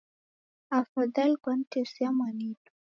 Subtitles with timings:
[0.71, 2.71] Afadhali kwanitesia mwanidu